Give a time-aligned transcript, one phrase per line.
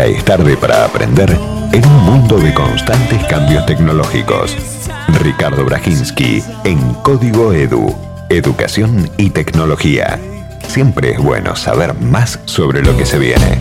[0.00, 1.28] Nunca es tarde para aprender
[1.72, 4.56] en un mundo de constantes cambios tecnológicos.
[5.22, 7.94] Ricardo Brajinski en Código Edu,
[8.30, 10.18] Educación y Tecnología.
[10.68, 13.60] Siempre es bueno saber más sobre lo que se viene.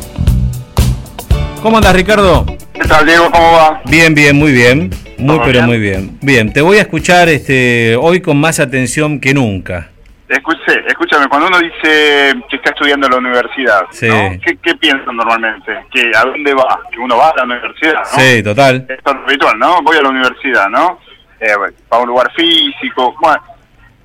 [1.62, 2.46] ¿Cómo andas, Ricardo?
[2.71, 3.29] ¿Qué tal, Diego?
[3.31, 3.81] ¿Cómo va?
[3.83, 4.92] Bien, bien, muy bien.
[5.17, 5.65] Muy, ¿Todo pero bien?
[5.65, 6.17] muy bien.
[6.21, 9.90] Bien, te voy a escuchar este, hoy con más atención que nunca.
[10.29, 14.07] Escuché, escúchame, cuando uno dice que está estudiando en la universidad, Sí.
[14.07, 14.39] ¿no?
[14.46, 15.85] ¿Qué, qué piensan normalmente?
[15.91, 16.79] ¿Que ¿A dónde va?
[16.91, 18.05] Que uno va a la universidad, ¿no?
[18.20, 18.85] Sí, total.
[18.87, 19.81] Es habitual, ¿no?
[19.81, 20.99] Voy a la universidad, ¿no?
[21.39, 23.15] Eh, bueno, a un lugar físico.
[23.20, 23.41] Bueno,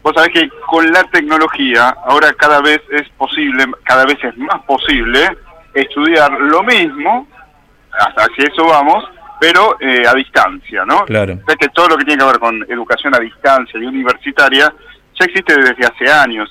[0.03, 4.63] vos sabés que con la tecnología ahora cada vez es posible, cada vez es más
[4.63, 5.29] posible
[5.75, 7.29] estudiar lo mismo,
[7.93, 9.05] hasta si eso vamos,
[9.41, 11.05] pero eh, a distancia, ¿no?
[11.05, 11.35] Claro.
[11.35, 14.73] O sea que todo lo que tiene que ver con educación a distancia y universitaria
[15.19, 16.51] ya existe desde hace años.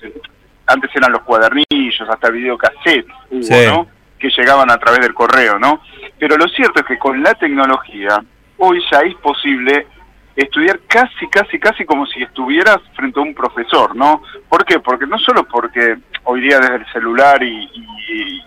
[0.66, 3.66] Antes eran los cuadernillos, hasta videocassette hubo, Sí.
[3.68, 3.88] ¿no?
[4.20, 5.82] Que llegaban a través del correo, ¿no?
[6.18, 8.24] Pero lo cierto es que con la tecnología,
[8.58, 9.88] hoy ya es posible
[10.36, 14.24] estudiar casi, casi, casi como si estuvieras frente a un profesor, ¿no?
[14.50, 14.80] ¿Por qué?
[14.80, 17.70] Porque no solo porque hoy día desde el celular y,
[18.08, 18.42] y-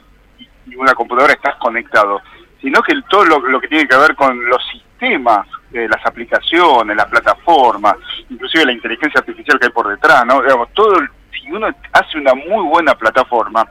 [0.68, 2.20] y una computadora estás conectado,
[2.60, 6.04] sino que el- todo lo, lo que tiene que ver con los sistemas, eh, las
[6.06, 7.96] aplicaciones, las plataformas,
[8.30, 10.42] inclusive la inteligencia artificial que hay por detrás, ¿no?
[10.42, 10.98] Digamos, todo,
[11.30, 13.66] si uno hace una muy buena plataforma,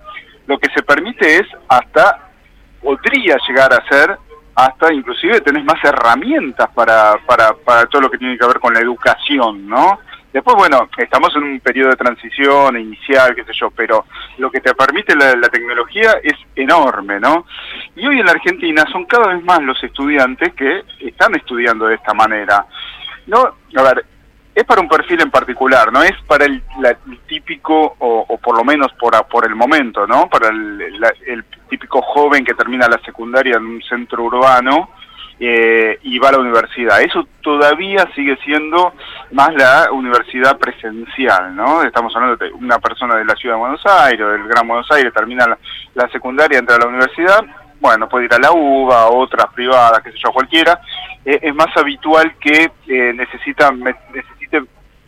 [0.47, 2.29] lo que se permite es hasta,
[2.81, 4.17] podría llegar a ser,
[4.55, 8.73] hasta inclusive tenés más herramientas para, para, para todo lo que tiene que ver con
[8.73, 9.99] la educación, ¿no?
[10.31, 14.05] Después, bueno, estamos en un periodo de transición inicial, qué sé yo, pero
[14.37, 17.45] lo que te permite la, la tecnología es enorme, ¿no?
[17.95, 21.95] Y hoy en la Argentina son cada vez más los estudiantes que están estudiando de
[21.95, 22.65] esta manera.
[23.27, 24.05] No, a ver,
[24.55, 28.57] es para un perfil en particular, no es para el, la- el típico, o, por
[28.57, 29.13] lo menos por,
[29.45, 30.29] el momento, ¿no?
[30.29, 34.89] Para el, la- el típico joven que termina la secundaria en un centro urbano
[35.39, 37.01] eh, y va a la universidad.
[37.01, 38.93] Eso todavía sigue siendo
[39.33, 41.83] más la universidad presencial, ¿no?
[41.83, 45.13] Estamos hablando de una persona de la ciudad de Buenos Aires, del Gran Buenos Aires,
[45.13, 45.57] termina la,
[45.95, 47.43] la secundaria, entra a la universidad,
[47.81, 50.79] bueno, puede ir a la UBA, otras privadas, qué sé yo, cualquiera.
[51.25, 53.13] Eh, es más habitual que eh,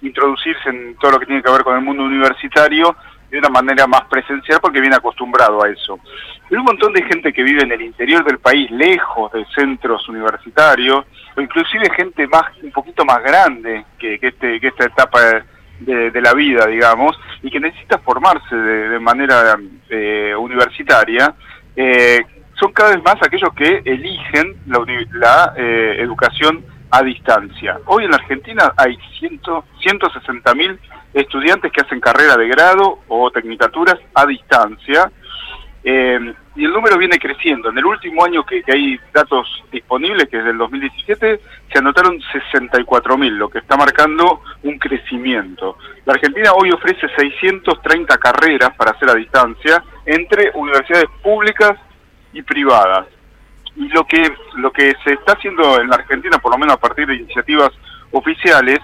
[0.01, 2.95] introducirse en todo lo que tiene que ver con el mundo universitario
[3.29, 5.99] de una manera más presencial porque viene acostumbrado a eso.
[6.49, 10.07] Hay un montón de gente que vive en el interior del país, lejos de centros
[10.07, 11.05] universitarios,
[11.35, 15.19] o inclusive gente más un poquito más grande que, que este, que esta etapa
[15.79, 19.57] de, de la vida, digamos, y que necesita formarse de, de manera
[19.89, 21.35] eh, universitaria.
[21.75, 22.21] eh,
[22.59, 24.79] son cada vez más aquellos que eligen la,
[25.11, 27.79] la eh, educación a distancia.
[27.85, 30.79] Hoy en la Argentina hay 160 mil
[31.13, 35.11] estudiantes que hacen carrera de grado o tecnicaturas a distancia
[35.83, 37.69] eh, y el número viene creciendo.
[37.69, 41.39] En el último año que, que hay datos disponibles, que es del 2017,
[41.71, 45.77] se anotaron 64 mil, lo que está marcando un crecimiento.
[46.05, 51.73] La Argentina hoy ofrece 630 carreras para hacer a distancia entre universidades públicas
[52.33, 53.05] y privadas
[53.77, 56.79] y lo que lo que se está haciendo en la Argentina, por lo menos a
[56.79, 57.69] partir de iniciativas
[58.11, 58.79] oficiales,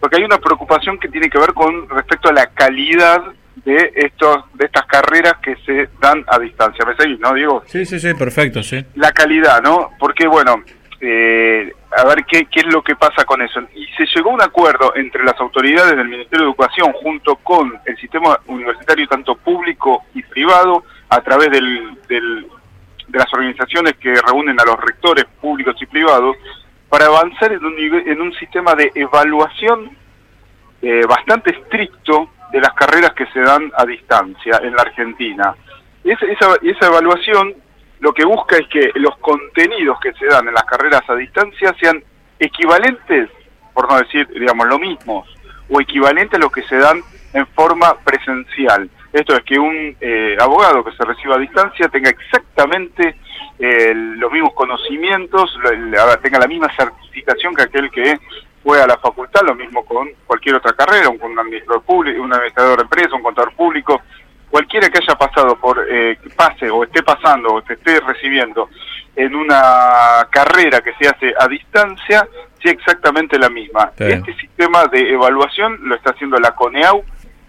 [0.00, 3.22] porque hay una preocupación que tiene que ver con respecto a la calidad
[3.64, 6.84] de estos de estas carreras que se dan a distancia.
[6.84, 7.62] ¿Me seguís, no, Diego?
[7.66, 8.84] Sí, sí, sí, perfecto, sí.
[8.96, 9.90] La calidad, ¿no?
[9.98, 10.62] Porque, bueno,
[11.00, 13.60] eh, a ver qué, qué es lo que pasa con eso.
[13.74, 17.72] Y se llegó a un acuerdo entre las autoridades del Ministerio de Educación junto con
[17.84, 22.46] el sistema universitario, tanto público y privado, a través del, del-
[23.12, 26.34] de las organizaciones que reúnen a los rectores públicos y privados,
[26.88, 29.96] para avanzar en un, en un sistema de evaluación
[30.80, 35.54] eh, bastante estricto de las carreras que se dan a distancia en la Argentina.
[36.02, 37.54] Esa, esa, esa evaluación
[38.00, 41.74] lo que busca es que los contenidos que se dan en las carreras a distancia
[41.80, 42.02] sean
[42.38, 43.30] equivalentes,
[43.74, 45.28] por no decir, digamos, lo mismos,
[45.68, 47.00] o equivalentes a los que se dan
[47.32, 48.90] en forma presencial.
[49.12, 53.16] Esto es que un eh, abogado que se reciba a distancia tenga exactamente
[53.58, 55.58] eh, los mismos conocimientos,
[56.22, 58.18] tenga la misma certificación que aquel que
[58.62, 62.32] fue a la facultad, lo mismo con cualquier otra carrera, un, un administrador público, un
[62.32, 64.00] administrador de empresa, un contador público,
[64.52, 68.68] cualquiera que haya pasado por, eh, que pase o esté pasando o te esté recibiendo
[69.16, 72.28] en una carrera que se hace a distancia,
[72.62, 73.92] sea exactamente la misma.
[73.96, 74.04] Sí.
[74.04, 77.02] Este sistema de evaluación lo está haciendo la CONEAU,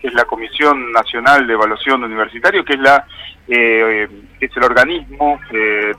[0.03, 3.07] que es la Comisión Nacional de Evaluación Universitaria, que es la
[3.47, 5.93] eh, es el organismo eh,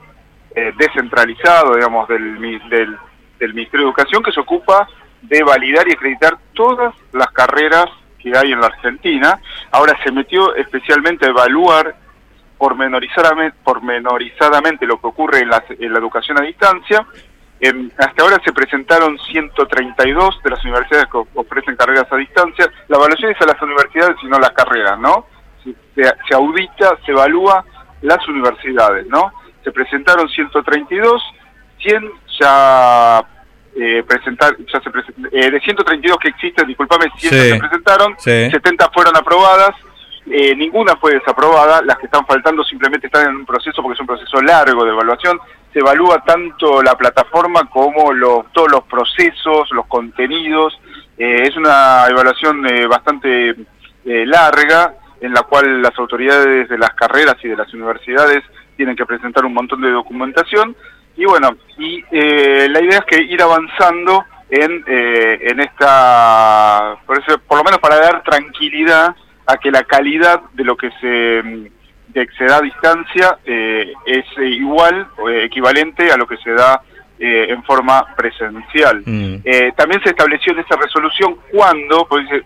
[0.55, 4.87] eh, descentralizado, digamos, del, del Ministerio de Educación, que se ocupa
[5.23, 7.87] de validar y acreditar todas las carreras
[8.19, 9.41] que hay en la Argentina.
[9.71, 11.97] Ahora se metió especialmente a evaluar
[12.59, 17.07] pormenorizadamente, pormenorizadamente lo que ocurre en la, en la educación a distancia.
[17.65, 22.71] Em, hasta ahora se presentaron 132 de las universidades que ofrecen carreras a distancia.
[22.89, 25.27] La evaluación es a las universidades y no las carreras, ¿no?
[25.65, 25.75] Se,
[26.29, 27.65] se audita, se evalúa
[28.03, 29.33] las universidades, ¿no?
[29.63, 31.23] Se presentaron 132,
[31.79, 33.25] 100 ya
[33.77, 34.91] eh, presentar, ya se
[35.33, 39.75] eh, de 132 que existen, discúlpame, 100 se presentaron, 70 fueron aprobadas,
[40.31, 44.01] eh, ninguna fue desaprobada, las que están faltando simplemente están en un proceso porque es
[44.01, 45.41] un proceso largo de evaluación,
[45.75, 50.81] se evalúa tanto la plataforma como los, todos los procesos, los contenidos,
[51.19, 53.57] eh, es una evaluación bastante
[54.05, 58.43] larga en la cual las autoridades de las carreras y de las universidades
[58.77, 60.77] tienen que presentar un montón de documentación,
[61.17, 67.19] y bueno, y eh, la idea es que ir avanzando en, eh, en esta, por,
[67.19, 69.15] eso, por lo menos para dar tranquilidad
[69.47, 71.71] a que la calidad de lo que se,
[72.15, 76.81] de se da a distancia eh, es igual o equivalente a lo que se da
[77.17, 79.03] en forma presencial.
[79.07, 79.37] Mm.
[79.77, 82.41] también se estableció en esa resolución cuando, porque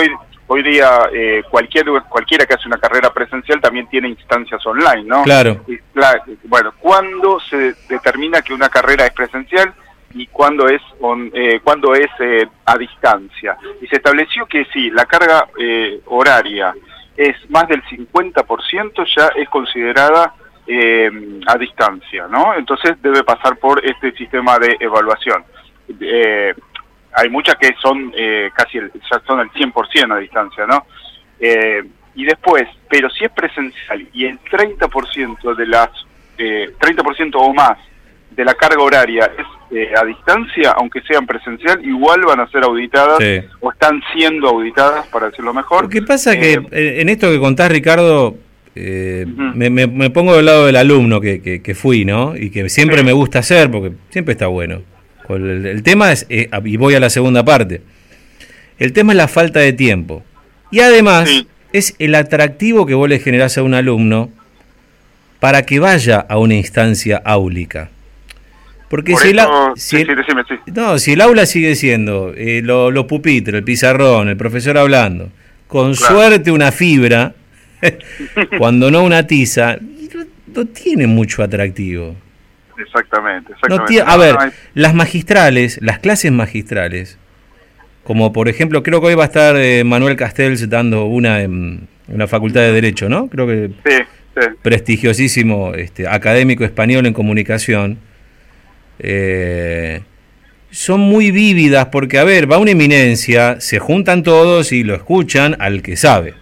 [0.00, 0.10] hoy
[0.46, 5.22] hoy día eh, cualquier, cualquiera que hace una carrera presencial también tiene instancias online, ¿no?
[5.22, 5.64] Claro.
[6.44, 9.72] bueno, ¿cuándo se determina que una carrera es presencial
[10.12, 10.82] y cuándo es,
[11.32, 13.56] eh, cuándo es eh, a distancia?
[13.80, 16.74] Y se estableció que si la carga eh, horaria
[17.16, 20.34] es más del 50%, ya es considerada
[21.46, 22.54] a distancia, ¿no?
[22.54, 25.44] Entonces debe pasar por este sistema de evaluación.
[26.00, 26.54] Eh,
[27.14, 30.86] hay muchas que son eh, casi el, ya son el 100% a distancia, ¿no?
[31.38, 31.84] Eh,
[32.14, 35.90] y después, pero si es presencial y el 30% de las,
[36.38, 37.78] eh, 30% o más
[38.30, 42.64] de la carga horaria es eh, a distancia, aunque sean presencial, igual van a ser
[42.64, 43.18] auditadas
[43.60, 45.84] o están siendo auditadas, para decirlo mejor.
[45.84, 48.36] Lo que pasa que en esto que contás, Ricardo,
[48.74, 52.36] me, me, pongo del lado del alumno que, que, que fui, ¿no?
[52.36, 54.82] Y que siempre me gusta hacer, porque siempre está bueno.
[55.28, 57.82] El, tema es, eh, y voy a la segunda parte,
[58.78, 60.22] el tema es la falta de tiempo.
[60.70, 61.30] Y además
[61.72, 64.30] es el atractivo que vos le generás a un alumno
[65.40, 67.90] para que vaya a una instancia áulica.
[68.94, 69.36] Porque si, el,
[70.72, 75.30] no, si el aula sigue siendo eh, los pupitres, el pizarrón, el profesor hablando,
[75.66, 77.34] con suerte una fibra,
[78.58, 79.78] cuando no una tiza,
[80.46, 82.14] no tiene mucho atractivo.
[82.78, 83.54] Exactamente,
[84.06, 84.36] a ver,
[84.74, 87.18] las magistrales, las clases magistrales,
[88.04, 91.88] como por ejemplo, creo que hoy va a estar eh, Manuel Castells dando una en,
[92.06, 93.26] una facultad de Derecho, ¿no?
[93.26, 93.72] Creo que
[94.62, 97.98] prestigiosísimo este, académico español en comunicación.
[98.98, 100.02] Eh,
[100.70, 105.56] son muy vívidas porque, a ver, va una eminencia, se juntan todos y lo escuchan
[105.60, 106.34] al que sabe.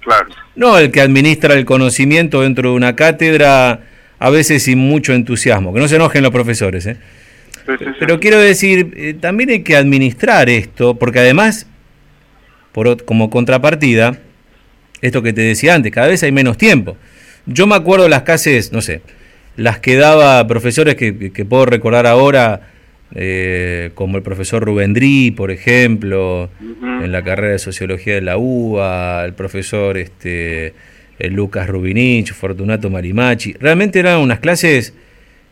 [0.00, 0.28] Claro.
[0.54, 3.80] No el que administra el conocimiento dentro de una cátedra
[4.18, 5.72] a veces sin mucho entusiasmo.
[5.72, 6.86] Que no se enojen los profesores.
[6.86, 6.96] ¿eh?
[7.98, 11.66] Pero quiero decir, eh, también hay que administrar esto, porque además,
[12.72, 14.18] por, como contrapartida,
[15.00, 16.96] esto que te decía antes, cada vez hay menos tiempo.
[17.46, 19.02] Yo me acuerdo las clases, no sé,
[19.56, 21.12] las que daba profesores que,
[21.48, 22.68] puedo recordar ahora,
[23.14, 29.24] eh, como el profesor Rubendrí, por ejemplo, en la carrera de Sociología de la UBA,
[29.24, 30.74] el profesor este,
[31.18, 33.54] el Lucas Rubinich, Fortunato Marimachi.
[33.54, 34.94] Realmente eran unas clases,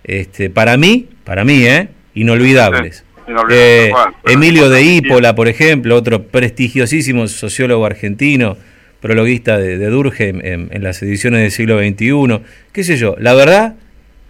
[0.05, 1.89] este, para mí, para mí, ¿eh?
[2.15, 3.05] inolvidables.
[3.51, 3.93] Eh,
[4.27, 8.57] Emilio de Ípola, por ejemplo, otro prestigiosísimo sociólogo argentino,
[9.01, 12.45] prologuista de, de Durkheim en, las ediciones del siglo XXI.
[12.73, 13.75] Qué sé yo, la verdad,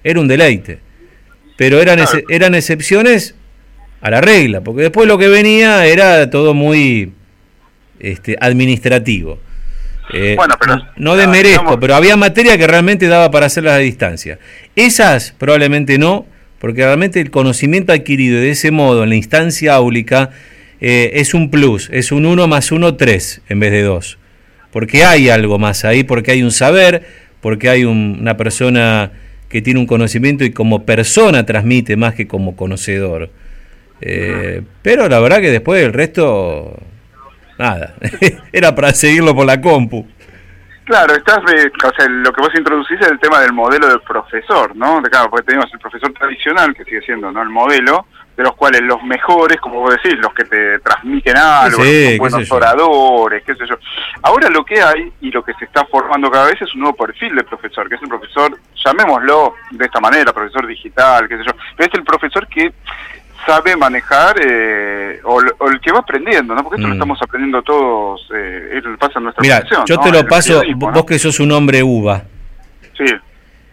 [0.04, 0.80] era un deleite.
[1.56, 3.34] Pero eran, eran excepciones
[4.00, 7.12] a la regla, porque después lo que venía era todo muy
[8.00, 9.38] este, administrativo.
[10.12, 13.78] Eh, bueno, pero, no, de demerezco, pero había materia que realmente daba para hacerlas a
[13.78, 14.38] distancia.
[14.74, 16.26] Esas probablemente no,
[16.58, 20.30] porque realmente el conocimiento adquirido de ese modo en la instancia áulica
[20.80, 24.18] eh, es un plus, es un 1 más 1, 3 en vez de 2.
[24.72, 27.06] Porque hay algo más ahí, porque hay un saber,
[27.40, 29.12] porque hay una persona
[29.52, 33.28] que tiene un conocimiento y como persona transmite más que como conocedor.
[34.00, 36.74] Eh, pero la verdad que después el resto
[37.58, 37.94] nada,
[38.52, 40.06] era para seguirlo por la compu.
[40.84, 44.74] Claro, estás, o sea, lo que vos introducís es el tema del modelo del profesor,
[44.74, 45.00] ¿no?
[45.02, 48.54] De, claro, porque tenemos el profesor tradicional, que sigue siendo no el modelo, de los
[48.54, 53.54] cuales los mejores, como vos decís, los que te transmiten algo, los buenos oradores, qué
[53.54, 53.76] sé yo.
[54.22, 56.96] Ahora lo que hay y lo que se está formando cada vez es un nuevo
[56.96, 61.44] perfil de profesor, que es el profesor, llamémoslo de esta manera, profesor digital, qué sé
[61.44, 62.72] yo, pero es el profesor que
[63.44, 66.62] sabe manejar eh, o, el que va aprendiendo, ¿no?
[66.62, 66.98] Porque esto lo mm.
[66.98, 71.40] estamos aprendiendo todos, eh, pasa en nuestra Mira, yo te lo paso, vos que sos
[71.40, 72.22] un hombre uva,
[72.96, 73.06] Sí.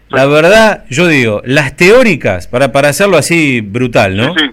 [0.09, 4.33] La verdad, yo digo, las teóricas, para, para hacerlo así brutal, ¿no?
[4.35, 4.45] Sí,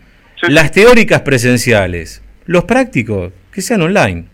[0.43, 0.53] sí.
[0.53, 4.27] Las teóricas presenciales, los prácticos, que sean online.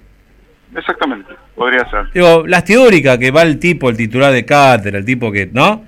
[0.77, 2.11] Exactamente, podría ser.
[2.13, 5.85] Digo, las teóricas que va el tipo, el titular de cátedra, el tipo que, ¿no?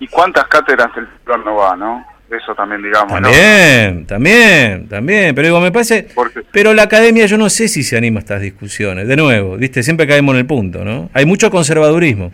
[0.00, 2.04] ¿Y cuántas cátedras el titular no va, no?
[2.30, 3.28] Eso también, digamos, ¿no?
[3.28, 5.34] También, también, también.
[5.34, 6.08] Pero digo, me parece.
[6.14, 9.06] Porque- Pero la academia, yo no sé si se anima a estas discusiones.
[9.06, 11.10] De nuevo, viste, siempre caemos en el punto, ¿no?
[11.12, 12.32] Hay mucho conservadurismo.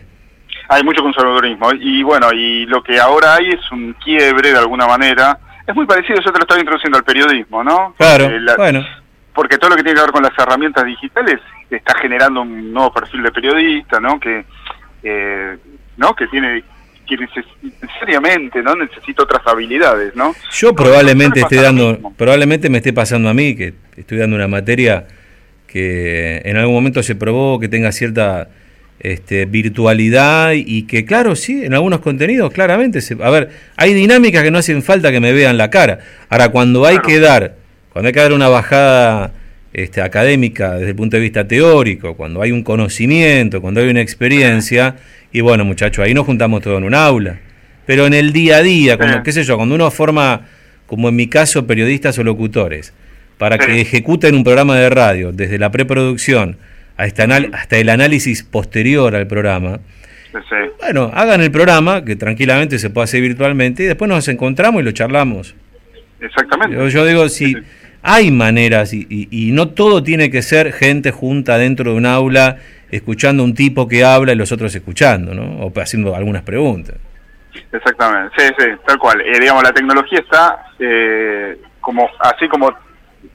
[0.69, 1.73] Hay mucho conservadurismo.
[1.73, 5.39] Y bueno, y lo que ahora hay es un quiebre de alguna manera.
[5.67, 7.95] Es muy parecido, yo te lo estaba introduciendo al periodismo, ¿no?
[7.97, 8.85] Claro, Eh, la- bueno.
[9.35, 12.93] Porque todo lo que tiene que ver con las herramientas digitales está generando un nuevo
[12.93, 14.19] perfil de periodista, ¿no?
[14.19, 14.45] Que,
[15.05, 15.57] eh,
[15.97, 16.15] ¿no?
[16.15, 16.65] Que tiene
[17.07, 17.47] que neces-
[17.81, 20.35] necesariamente no necesita otras habilidades, ¿no?
[20.53, 24.49] Yo probablemente No esté dando, probablemente me esté pasando a mí, que estoy dando una
[24.49, 25.07] materia
[25.67, 28.49] que en algún momento se probó que tenga cierta
[29.01, 34.43] este, virtualidad y que claro, sí, en algunos contenidos claramente, se, a ver, hay dinámicas
[34.43, 36.01] que no hacen falta que me vean la cara.
[36.29, 37.57] Ahora, cuando hay que dar,
[37.93, 39.33] cuando hay que dar una bajada
[39.73, 44.01] este, académica desde el punto de vista teórico, cuando hay un conocimiento, cuando hay una
[44.01, 44.97] experiencia,
[45.33, 47.39] y bueno muchachos, ahí nos juntamos todos en un aula.
[47.87, 50.47] Pero en el día a día, cuando, qué sé yo, cuando uno forma,
[50.87, 52.93] como en mi caso, periodistas o locutores,
[53.39, 56.59] para que ejecuten un programa de radio, desde la preproducción
[56.99, 59.81] hasta, anal- hasta el análisis posterior al programa,
[60.31, 64.83] Sí, bueno, hagan el programa, que tranquilamente se puede hacer virtualmente, y después nos encontramos
[64.83, 65.55] y lo charlamos.
[66.21, 66.77] Exactamente.
[66.77, 67.61] Yo, yo digo, si Sí, sí.
[68.03, 72.05] hay maneras, y, y- y no todo tiene que ser gente junta dentro de un
[72.07, 72.59] aula,
[72.91, 75.65] escuchando un tipo que habla y los otros escuchando, ¿no?
[75.67, 76.97] O haciendo algunas preguntas.
[77.73, 79.21] Exactamente, sí, sí, tal cual.
[79.23, 82.71] Eh, digamos, la tecnología está eh, como así como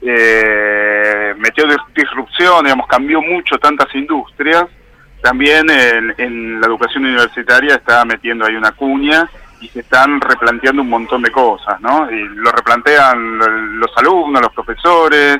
[0.02, 4.64] eh, metió dis- disrupción, digamos, cambió mucho tantas industrias.
[5.22, 9.28] También en, en la educación universitaria está metiendo ahí una cuña
[9.60, 12.10] y se están replanteando un montón de cosas, ¿no?
[12.10, 15.38] Y lo replantean los alumnos, los profesores.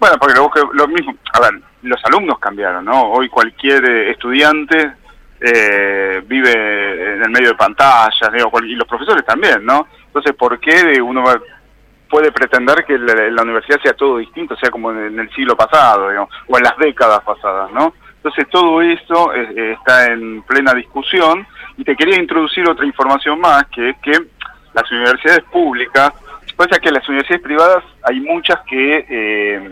[0.00, 3.02] Bueno, porque lo, lo mismo, a ver, los alumnos cambiaron, ¿no?
[3.10, 4.92] Hoy cualquier eh, estudiante
[5.40, 8.30] eh, vive en el medio de pantallas,
[8.64, 9.86] y los profesores también, ¿no?
[10.06, 11.40] Entonces, ¿por qué uno va-
[12.08, 16.08] puede pretender que la, universidad sea todo distinto, sea como en, el siglo pasado,
[16.46, 17.94] o en las décadas pasadas, ¿no?
[18.16, 21.46] Entonces, todo eso eh, está en plena discusión
[21.76, 24.12] y te quería introducir otra información más, que es que
[24.74, 26.12] las universidades públicas,
[26.56, 29.70] pasa que las universidades privadas hay muchas que, eh,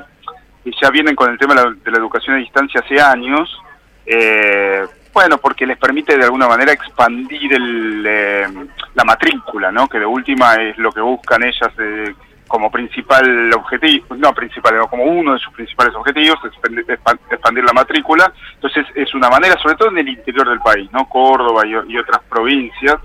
[0.80, 3.60] ya vienen con el tema de la, de la educación a distancia hace años,
[4.06, 4.84] eh,
[5.16, 8.46] bueno, porque les permite de alguna manera expandir el, eh,
[8.94, 9.88] la matrícula, ¿no?
[9.88, 12.12] Que de última es lo que buscan ellas eh,
[12.46, 18.30] como principal objetivo, no principal, no, como uno de sus principales objetivos, expandir, la matrícula.
[18.56, 21.08] Entonces es una manera, sobre todo en el interior del país, ¿no?
[21.08, 22.96] Córdoba y, otras provincias,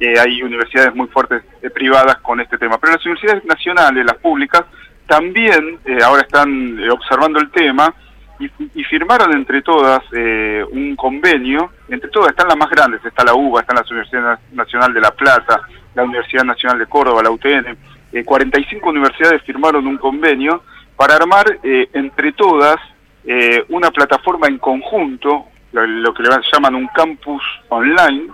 [0.00, 2.76] eh, hay universidades muy fuertes eh, privadas con este tema.
[2.76, 4.64] Pero las universidades nacionales, las públicas,
[5.06, 7.94] también eh, ahora están observando el tema
[8.38, 13.24] y, y firmaron entre todas eh, un convenio, entre todas están las más grandes, está
[13.24, 15.60] la UBA, está la Universidad Nacional de La Plata,
[15.94, 17.76] la Universidad Nacional de Córdoba, la UTN,
[18.12, 20.62] eh, 45 universidades firmaron un convenio
[20.96, 22.76] para armar eh, entre todas
[23.24, 28.28] eh, una plataforma en conjunto, lo, lo que le llaman un campus online,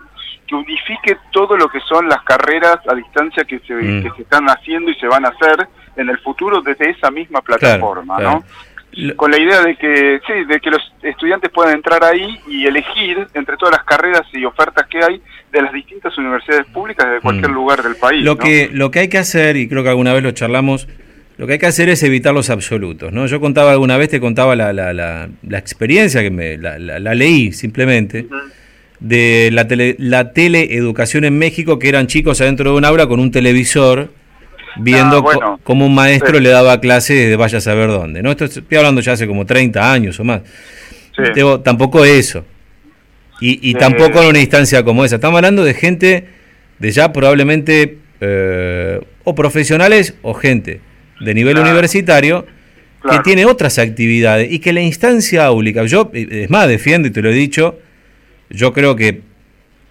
[0.46, 4.02] que unifique todo lo que son las carreras a distancia que se, Mm.
[4.02, 7.40] que se están haciendo y se van a hacer en el futuro desde esa misma
[7.40, 8.30] plataforma, claro.
[8.30, 8.44] ¿no?
[9.16, 13.18] Con la idea de que sí, de que los estudiantes puedan entrar ahí y elegir
[13.34, 15.20] entre todas las carreras y ofertas que hay
[15.52, 17.54] de las distintas universidades públicas de cualquier Mm.
[17.54, 18.24] lugar del país.
[18.24, 18.38] Lo ¿no?
[18.38, 20.88] que, lo que hay que hacer, y creo que alguna vez lo charlamos,
[21.38, 23.12] lo que hay que hacer es evitar los absolutos.
[23.12, 23.26] ¿no?
[23.26, 26.98] Yo contaba alguna vez, te contaba la, la, la, la experiencia que me la, la-
[26.98, 28.26] la leí simplemente
[28.98, 33.20] de la, tele, la teleeducación en México, que eran chicos adentro de un aula con
[33.20, 34.10] un televisor
[34.76, 36.42] viendo Ah, bueno, cómo un maestro sí.
[36.42, 38.22] le daba clases de vaya a saber dónde.
[38.22, 38.30] ¿no?
[38.30, 40.42] Esto estoy hablando ya hace como 30 años o más.
[41.16, 41.22] Sí.
[41.64, 42.44] Tampoco eso.
[43.40, 43.78] Y, y Eh.
[43.78, 45.16] tampoco en una instancia como esa.
[45.16, 46.26] Estamos hablando de gente
[46.78, 50.80] de ya probablemente eh, o profesionales o gente
[51.20, 51.68] de nivel Claro.
[51.70, 52.46] universitario
[53.00, 53.16] Claro.
[53.18, 57.10] que tiene otras actividades y que la instancia áulica, yo eh, es más defiendo y
[57.10, 57.78] te lo he dicho,
[58.50, 59.22] yo creo que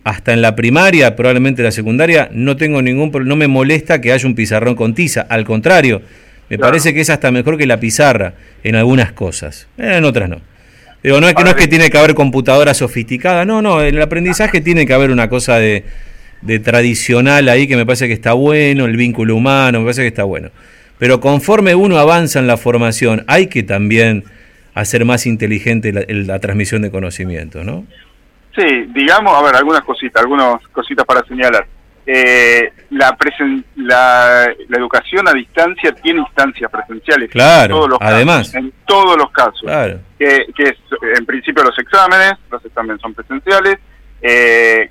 [0.04, 4.12] hasta en la primaria, probablemente la secundaria, no tengo ningún pro- no me molesta que
[4.12, 6.02] haya un pizarrón con tiza, al contrario,
[6.50, 6.72] me Claro.
[6.72, 10.42] parece que es hasta mejor que la pizarra en algunas cosas, en otras no.
[11.04, 14.02] Digo, no es que no es que tiene que haber computadora sofisticada, no, no, el
[14.02, 15.84] aprendizaje tiene que haber una cosa de,
[16.42, 20.08] de tradicional ahí que me parece que está bueno, el vínculo humano, me parece que
[20.08, 20.50] está bueno.
[20.98, 24.24] Pero conforme uno avanza en la formación, hay que también
[24.74, 27.86] hacer más inteligente la, el- la transmisión de conocimiento, ¿no?
[28.60, 31.66] Sí, digamos, a ver, algunas cositas, algunas cositas para señalar.
[32.06, 33.16] Eh, la,
[33.76, 37.30] la, la, educación a distancia tiene instancias presenciales.
[37.30, 38.38] Claro, en todos los además.
[38.40, 39.62] Casos, en todos los casos.
[39.62, 40.00] Claro.
[40.18, 40.76] Que, que es,
[41.18, 43.78] en principio los exámenes, los exámenes son presenciales.
[44.22, 44.90] Eh,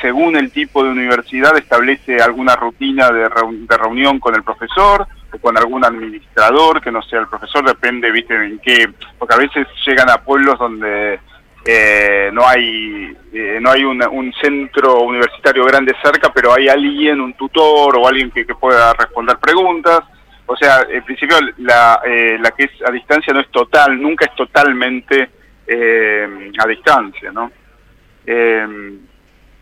[0.00, 5.38] según el tipo de universidad, establece alguna rutina de, de reunión con el profesor o
[5.38, 9.66] con algún administrador que no sea el profesor, depende, viste, en qué, porque a veces
[9.86, 11.20] llegan a pueblos donde
[11.66, 17.32] eh, no hay eh, no hay un, centro universitario grande cerca, pero hay alguien, un
[17.34, 20.00] tutor o alguien que, pueda responder preguntas.
[20.46, 24.26] O sea, en principio la, eh, la que es a distancia no es total, nunca
[24.26, 25.30] es totalmente
[25.66, 27.50] a distancia, ¿no?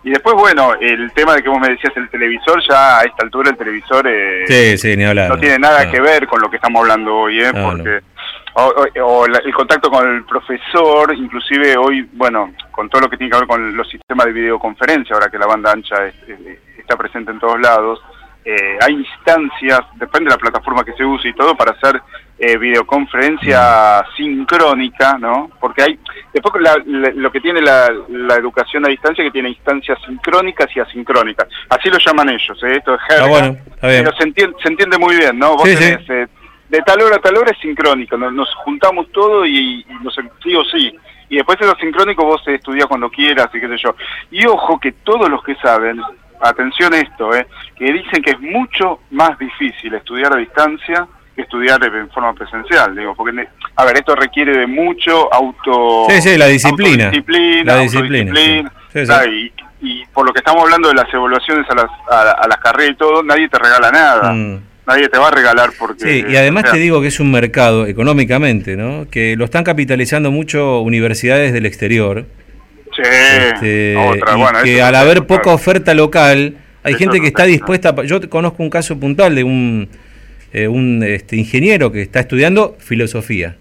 [0.04, 3.22] y después, bueno, el tema de que vos me decías el televisor, ya a esta
[3.22, 7.52] altura el televisor no tiene nada que ver con lo que estamos hablando hoy, ¿eh?
[7.52, 8.00] porque
[8.54, 13.38] o, el contacto con el profesor, inclusive hoy, bueno, con todo lo que tiene que
[13.38, 16.06] ver con los sistemas de videoconferencia, ahora que la banda ancha
[16.76, 18.00] está presente en todos lados,
[18.44, 22.02] eh, hay instancias, depende de la plataforma que se use y todo, para hacer
[22.38, 25.48] eh, videoconferencia sincrónica, ¿no?
[25.60, 25.98] Porque hay,
[26.34, 26.54] después
[27.14, 27.86] lo que tiene la,
[28.36, 31.46] educación a distancia, que tiene instancias sincrónicas y asincrónicas.
[31.68, 32.78] Así lo llaman ellos, ¿eh?
[32.78, 35.56] Esto es jerga, pero se entiende, se entiende muy bien, ¿no?
[35.56, 36.26] Vos tenés, eh,
[36.72, 40.64] de tal hora a tal hora es sincrónico, nos, juntamos todo y, nos sí o
[40.64, 40.90] sí.
[41.28, 43.94] Y después de lo sincrónico vos estudias cuando quieras y qué sé yo.
[44.30, 46.00] Y ojo que todos los que saben,
[46.40, 51.42] atención a esto, eh, que dicen que es mucho más difícil estudiar a distancia que
[51.42, 56.06] estudiar en forma presencial, digo, porque, a ver, esto requiere de mucho auto...
[56.08, 57.10] Sí, sí, la disciplina.
[57.64, 58.32] La disciplina.
[59.80, 62.96] y, por lo que estamos hablando de las evaluaciones a las, a, las carreras y
[62.96, 64.32] todo, nadie te regala nada.
[64.32, 66.04] Mm nadie te va a regalar porque...
[66.04, 69.06] Sí, y además te digo que es un mercado económicamente, ¿no?
[69.10, 72.26] Que lo están capitalizando mucho universidades del exterior.
[72.94, 77.94] Sí, este, otra, y que al haber poca oferta local, hay gente que está dispuesta...
[78.04, 79.88] Yo conozco un caso puntual de un,
[80.52, 83.56] eh, un este, ingeniero que está estudiando filosofía.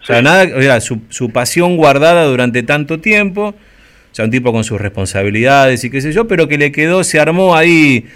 [0.00, 4.30] O sea, nada, o sea, su, su pasión guardada durante tanto tiempo, o sea, un
[4.30, 8.06] tipo con sus responsabilidades y qué sé yo, pero que le quedó, se armó ahí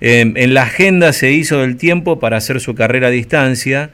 [0.00, 3.90] Em, en la agenda se hizo del tiempo para hacer su carrera a distancia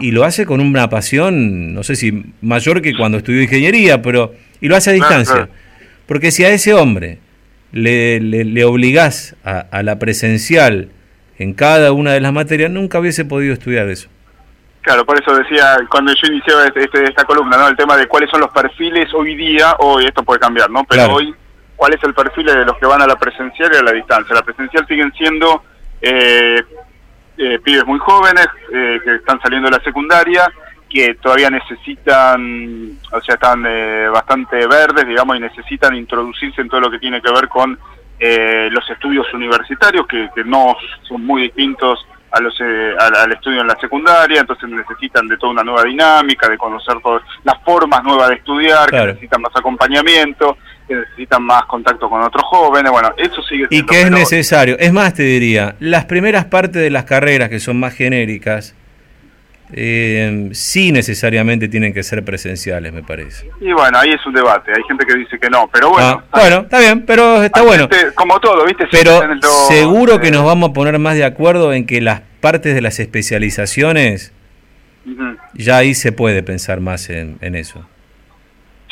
[0.00, 4.34] y, lo hace con una pasión, no sé si mayor que cuando estudió ingeniería, pero
[4.60, 5.48] y lo hace a distancia.
[6.06, 7.20] Porque si a ese hombre
[7.70, 10.88] le, le, obligás a, la presencial
[11.38, 14.08] en cada una de las materias, nunca hubiese podido estudiar eso.
[14.82, 17.68] Claro, por eso decía cuando yo iniciaba este, este, esta columna, ¿no?
[17.68, 20.84] El tema de cuáles son los perfiles hoy día, hoy esto puede cambiar, ¿no?
[20.84, 21.34] Pero hoy
[21.78, 24.34] cuál es el perfil de los que van a la presencial y a la distancia.
[24.34, 25.62] La presencial siguen siendo
[26.02, 26.60] eh,
[27.38, 30.52] eh, pibes muy jóvenes eh, que están saliendo de la secundaria,
[30.90, 33.62] que todavía necesitan, o sea, están
[34.12, 37.78] bastante verdes, digamos, y necesitan introducirse en todo lo que tiene que ver con
[38.18, 44.40] los estudios universitarios, que, no son muy distintos a los, al, estudio en la secundaria,
[44.40, 48.90] entonces necesitan de toda una nueva dinámica, de conocer todas las formas nuevas de estudiar,
[48.90, 50.56] que necesitan más acompañamiento,
[50.88, 53.76] que necesitan más contacto con otros jóvenes, bueno, eso sigue siendo...
[53.76, 57.60] Y que es necesario, es más te diría, las primeras partes de las carreras que
[57.60, 58.74] son más genéricas,
[59.72, 63.50] eh, sí necesariamente tienen que ser presenciales, me parece.
[63.60, 66.22] Y bueno, ahí es un debate, hay gente que dice que no, pero bueno.
[66.32, 67.88] Ah, bueno, está bien, pero está bueno.
[68.14, 68.88] como todo, ¿viste?
[68.90, 69.20] Pero
[69.68, 72.98] seguro que nos vamos a poner más de acuerdo en que las partes de las
[72.98, 74.32] especializaciones,
[75.52, 77.86] ya ahí se puede pensar más en eso.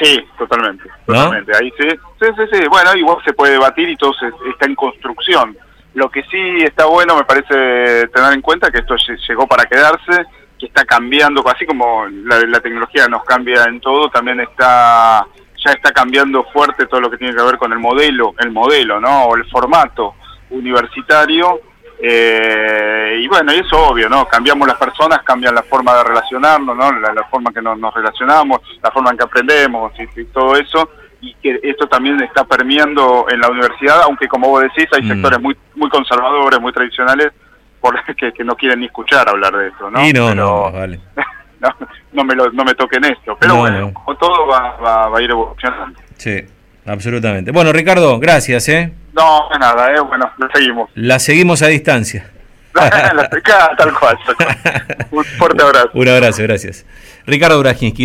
[0.01, 1.53] Sí, totalmente, totalmente.
[1.57, 2.69] Ahí sí, sí, sí, sí.
[2.69, 4.13] Bueno, igual se puede debatir y todo
[4.51, 5.57] está en construcción.
[5.95, 8.95] Lo que sí está bueno, me parece tener en cuenta que esto
[9.27, 10.27] llegó para quedarse,
[10.59, 15.27] que está cambiando, así como la, tecnología nos cambia en todo, también está
[15.65, 19.01] ya está cambiando fuerte todo lo que tiene que ver con el modelo, el modelo,
[19.01, 19.25] ¿no?
[19.25, 20.15] O el formato
[20.51, 21.61] universitario
[21.99, 24.27] eh, y bueno, y eso obvio, ¿no?
[24.27, 26.93] Cambiamos las personas, cambian la forma de relacionarnos, ¿no?
[26.93, 30.91] La, forma que nos, relacionamos, la forma en que aprendemos y, todo eso.
[31.21, 35.09] Y que esto también está permeando en la universidad, aunque como vos decís, hay mm.
[35.09, 37.33] sectores muy muy conservadores, muy tradicionales,
[37.81, 40.07] por que, que no quieren ni escuchar hablar de esto, ¿no?
[40.07, 41.01] Y no, no, vale.
[42.13, 43.37] no, me lo, no me toquen esto.
[43.41, 45.99] Pero bueno, todo va, va, va a ir evolucionando.
[46.17, 46.45] Sí.
[46.87, 47.51] Absolutamente.
[47.51, 48.93] Bueno, Ricardo, gracias, ¿eh?
[49.13, 50.01] No, nada, ¿eh?
[50.01, 50.91] Bueno, la seguimos.
[50.95, 52.31] La seguimos a distancia.
[52.75, 54.19] tal cual.
[55.11, 55.91] Un fuerte abrazo.
[55.95, 56.85] Un abrazo, gracias.
[57.27, 58.05] Ricardo Brajinski.